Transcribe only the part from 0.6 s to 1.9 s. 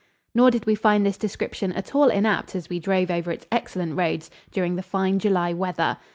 we find this description